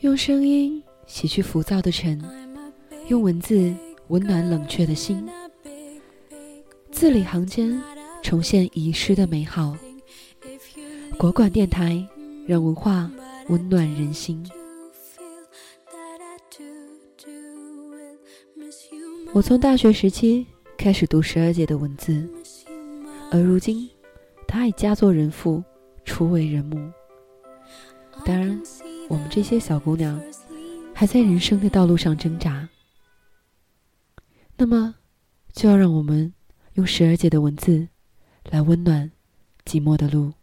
[0.00, 2.22] 用声音洗去浮躁的尘，
[3.08, 3.74] 用文字
[4.08, 5.26] 温暖冷却的心。
[6.90, 7.82] 字里行间
[8.22, 9.74] 重现遗失的美好。
[11.16, 12.06] 国馆电台，
[12.46, 13.10] 让文化
[13.48, 14.46] 温暖人心。
[19.32, 22.28] 我从大学时期开始读十二姐的文字，
[23.30, 23.88] 而如今，
[24.46, 25.64] 她已嫁作人妇，
[26.04, 26.90] 初为人母。
[29.08, 30.20] 我们这些小姑娘
[30.94, 32.68] 还在人生的道路上挣扎。
[34.56, 34.94] 那么，
[35.52, 36.32] 就要让我们。
[36.76, 37.88] 用十二姐的文字
[38.50, 39.10] 来温暖
[39.64, 40.34] 寂寞的路。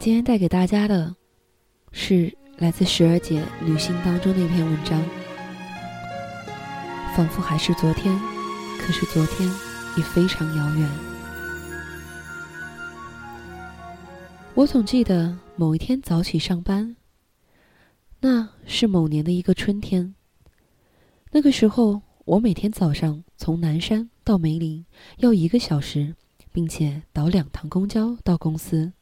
[0.00, 1.14] 今天带给大家的
[1.92, 2.34] 是。
[2.56, 5.02] 来自十二姐旅行当中的一篇文章，
[7.16, 8.14] 仿佛还是昨天，
[8.78, 9.48] 可是昨天
[9.96, 10.90] 已非常遥远。
[14.54, 16.96] 我总记得某一天早起上班，
[18.20, 20.14] 那是某年的一个春天。
[21.30, 24.84] 那个时候，我每天早上从南山到梅林
[25.18, 26.14] 要一个小时，
[26.52, 28.92] 并且倒两趟公交到公司。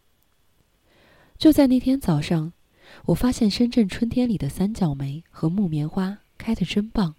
[1.38, 2.52] 就在那天早上。
[3.04, 7.14] 我发现深圳春天里的三角梅和木棉花开得真棒。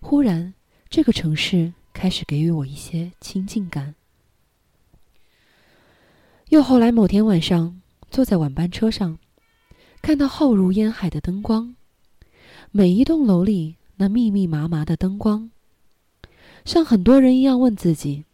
[0.00, 0.54] 忽然，
[0.88, 3.94] 这个城市开始给予我一些亲近感。
[6.48, 9.18] 又后来某天晚上，坐在晚班车上，
[10.02, 11.76] 看到浩如烟海的灯光，
[12.72, 15.50] 每一栋楼里那密密麻麻的灯光，
[16.64, 18.24] 像很多人一样问自己：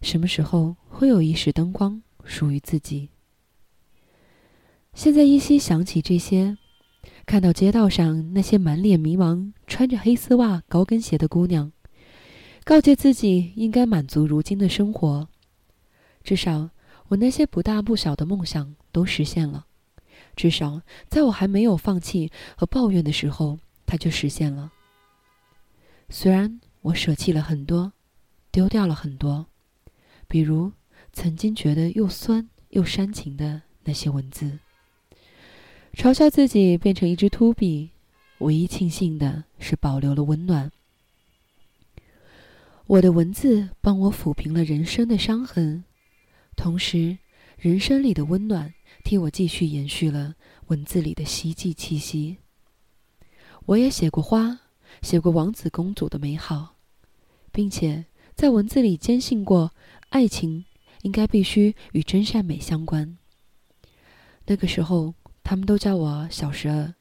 [0.00, 3.10] 什么时候会有一时灯光属于自己？
[4.94, 6.58] 现在依稀想起这些，
[7.24, 11.72] 看到街道上那些满脸迷茫、穿着黑丝袜、高跟鞋的姑娘，
[12.64, 15.28] 告诫自己应该满足如今的生活。
[16.22, 16.70] 至少
[17.08, 19.66] 我那些不大不小的梦想都实现了，
[20.36, 24.70] 至少在我还没有放弃和抱怨的时候，它就实现了。
[26.10, 27.92] 虽然我舍弃了很多，
[28.50, 29.46] 丢掉了很多，
[30.28, 30.72] 比如
[31.12, 34.58] 曾经觉得又酸又煽情的那些文字。
[35.94, 37.90] 嘲笑自己变成一只秃笔，
[38.38, 40.72] 唯一庆幸的是保留了温暖。
[42.86, 45.84] 我的文字帮我抚平了人生的伤痕，
[46.56, 47.18] 同时，
[47.58, 48.72] 人生里的温暖
[49.04, 50.34] 替我继续延续了
[50.66, 52.38] 文字里的希冀气息。
[53.66, 54.60] 我也写过花，
[55.02, 56.74] 写过王子公主的美好，
[57.52, 59.72] 并且在文字里坚信过，
[60.08, 60.64] 爱情
[61.02, 63.16] 应该必须与真善美相关。
[64.46, 65.14] 那个时候。
[65.44, 66.94] 他们都叫我小十二，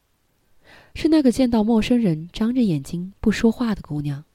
[0.95, 4.25] 是那个见到陌生人张着眼睛不说话的姑娘。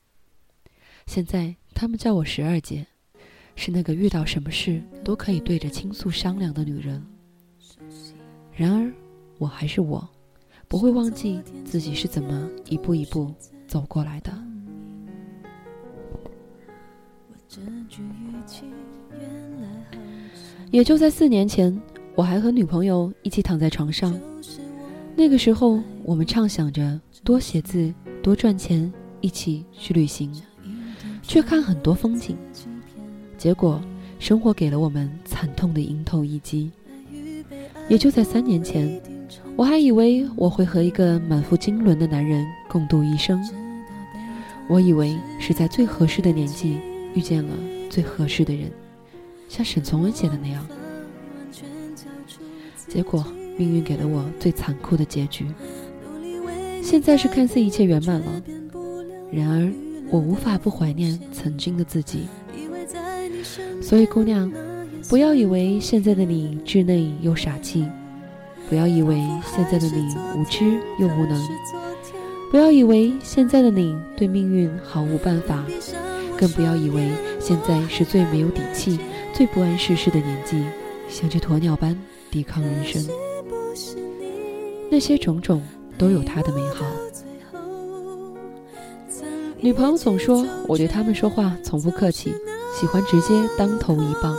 [1.07, 2.87] 现在他们叫我十二姐，
[3.57, 7.05] 是那个遇到什么事都可以对着倾诉商量的女人。
[8.55, 8.93] 然而，
[9.39, 10.09] 我还是我，
[10.69, 13.35] 不会忘记自己是怎么一步一步
[13.67, 14.33] 走过来的。
[20.77, 21.75] 也就在四年前。
[22.15, 24.15] 我还和女朋友一起躺在床上，
[25.15, 27.93] 那个时候我们畅想着多写字、
[28.23, 28.93] 多赚钱，
[29.23, 30.31] 一起去旅行，
[31.23, 32.37] 去看很多风景。
[33.39, 33.81] 结果，
[34.19, 36.71] 生活给了我们惨痛的迎头一击。
[37.89, 39.01] 也就在三年前，
[39.57, 43.43] 我还以为我会和一个满腹经纶的男人共度一生，
[44.69, 46.79] 我以为是在最合适的年纪
[47.15, 47.55] 遇见了
[47.89, 48.71] 最合适的人，
[49.49, 50.67] 像沈从文写的那样。
[52.89, 53.25] 结果，
[53.57, 55.47] 命运给了我最残酷的结局。
[56.83, 58.43] 现在是看似一切圆满了，
[59.33, 59.73] 然而
[60.09, 62.29] 我无法不怀念曾经的自己。
[63.83, 64.51] 所以，姑娘，
[65.09, 67.85] 不要以为现在的你稚嫩又傻气，
[68.69, 71.49] 不要以为现在的你无知又无能，
[72.51, 75.65] 不要以为现在的你对命运毫无办法，
[76.39, 77.11] 更不要以为
[77.41, 78.99] 现在是最没有底气、
[79.37, 80.65] 最不谙世事的年纪，
[81.11, 81.95] 像只鸵鸟般。
[82.31, 83.07] 抵抗人生，
[84.91, 85.63] 那些种种
[85.99, 86.87] 都有它的美好。
[89.61, 92.33] 女朋友总说我对他们说话从不客气，
[92.75, 93.29] 喜欢直接
[93.59, 94.35] 当头一棒。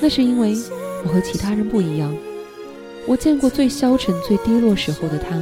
[0.00, 0.54] 那是因为
[1.02, 2.16] 我和其他人不一样，
[3.08, 5.36] 我见过最消沉、最低落时候的他，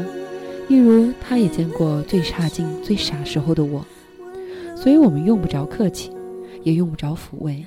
[0.69, 3.85] 一如他也见过最差劲、最傻时候的我。
[4.75, 6.11] 所以我们用不着客气，
[6.63, 7.63] 也用不着抚慰。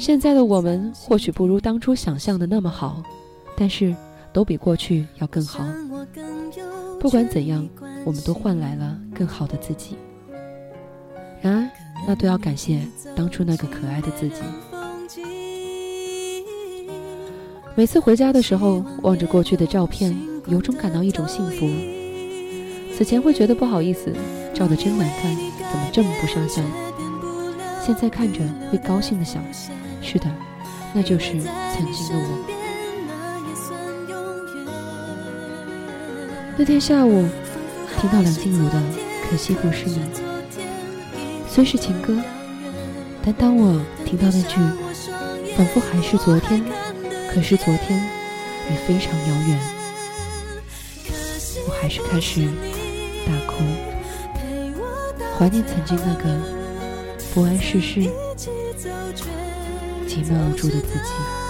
[0.00, 3.02] 现在的我们或许不如当初想象的那么好，
[3.54, 3.94] 但是
[4.32, 5.62] 都比过去要更好。
[6.98, 7.68] 不管怎样，
[8.06, 9.98] 我们都换来了更好的自己。
[11.42, 11.68] 然而，
[12.08, 12.80] 那都要感谢
[13.14, 14.40] 当初那个可爱的自己。
[17.74, 20.16] 每次回家的时候，望着过去的照片，
[20.46, 21.68] 由衷感到一种幸福。
[22.96, 24.10] 此前会觉得不好意思，
[24.54, 26.64] 照的真难看，怎么这么不上相？
[27.82, 28.40] 现在看着
[28.72, 29.42] 会高兴的想，
[30.02, 30.26] 是的，
[30.92, 31.32] 那就是
[31.74, 32.38] 曾经的我。
[36.56, 37.28] 那天下午，
[38.00, 38.78] 听到梁静茹的
[39.28, 39.96] 《可惜不是你》，
[41.48, 42.16] 虽是情歌，
[43.24, 44.56] 但当我听到那句
[45.56, 46.64] “仿佛还是昨天”。
[47.32, 47.96] 可是昨天
[48.68, 49.56] 也非常遥远，
[51.64, 52.44] 我还是开始
[53.24, 53.62] 大哭，
[55.38, 56.24] 怀念曾经那个
[57.32, 58.10] 不谙世事、
[60.10, 61.49] 寂寞无助的自己。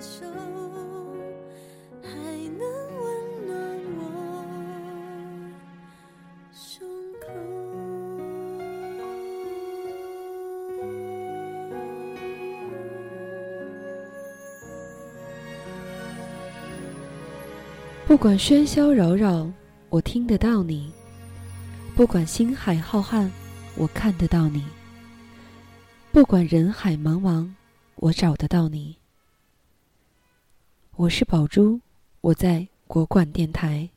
[0.00, 0.24] 手，
[2.02, 2.08] 还
[2.56, 3.56] 能温暖
[3.96, 4.02] 我
[6.52, 6.86] 胸
[7.20, 7.26] 口
[18.06, 19.50] 不管喧嚣扰扰，
[19.90, 20.90] 我听得到你；
[21.94, 23.28] 不管星海浩瀚，
[23.74, 24.62] 我看得到你；
[26.10, 27.50] 不管人海茫茫，
[27.96, 28.97] 我找得到你。
[30.98, 31.80] 我是宝珠，
[32.22, 33.88] 我在国管电台。